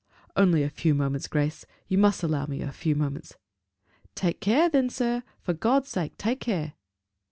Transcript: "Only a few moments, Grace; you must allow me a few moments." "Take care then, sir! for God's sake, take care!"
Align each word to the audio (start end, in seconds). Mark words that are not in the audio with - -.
"Only 0.35 0.63
a 0.63 0.69
few 0.71 0.95
moments, 0.95 1.27
Grace; 1.27 1.63
you 1.87 1.99
must 1.99 2.23
allow 2.23 2.47
me 2.47 2.61
a 2.63 2.71
few 2.71 2.95
moments." 2.95 3.35
"Take 4.15 4.39
care 4.41 4.67
then, 4.67 4.89
sir! 4.89 5.21
for 5.43 5.53
God's 5.53 5.89
sake, 5.89 6.17
take 6.17 6.39
care!" 6.39 6.73